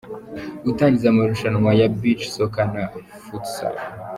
[0.65, 2.83] Gutangiza amarushanwa ya Beach Soccer na
[3.25, 3.75] Futsal.